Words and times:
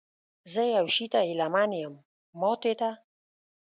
زه 0.51 0.61
یو 0.75 0.85
شي 0.95 1.05
ته 1.13 1.19
هیله 1.29 1.47
من 1.53 1.69
یم، 1.81 1.95
ماتې 2.39 2.73
ته؟ 2.79 2.89